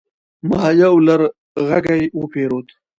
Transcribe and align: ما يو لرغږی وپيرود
ما 0.49 0.63
يو 0.81 0.95
لرغږی 1.07 2.03
وپيرود 2.19 2.67